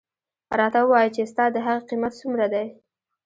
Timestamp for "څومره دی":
2.21-2.65